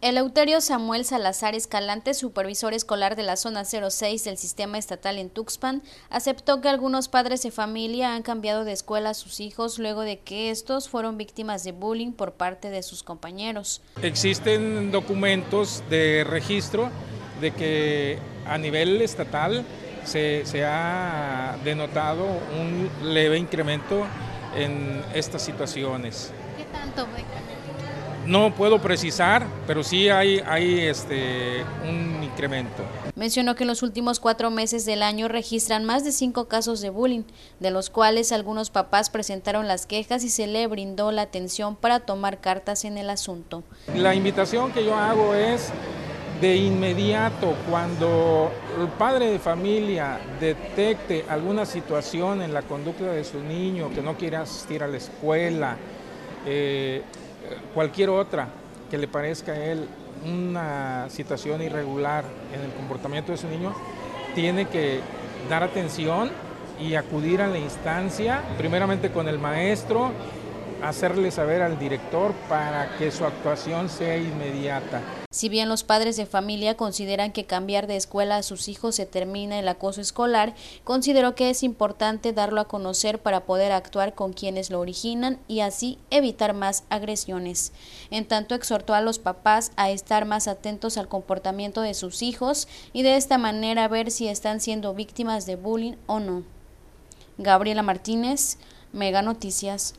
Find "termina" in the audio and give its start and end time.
79.06-79.58